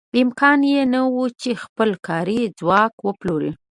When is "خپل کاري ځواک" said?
1.63-2.93